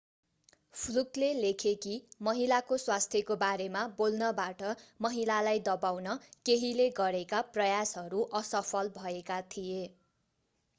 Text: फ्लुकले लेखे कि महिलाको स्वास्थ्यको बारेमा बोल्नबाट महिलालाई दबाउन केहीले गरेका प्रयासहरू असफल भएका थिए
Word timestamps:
फ्लुकले 0.75 1.27
लेखे 1.39 1.73
कि 1.83 1.91
महिलाको 2.27 2.77
स्वास्थ्यको 2.83 3.37
बारेमा 3.43 3.83
बोल्नबाट 3.99 4.73
महिलालाई 5.07 5.63
दबाउन 5.69 6.17
केहीले 6.45 6.89
गरेका 6.97 7.45
प्रयासहरू 7.53 8.27
असफल 8.43 8.93
भएका 8.99 9.41
थिए 9.55 9.81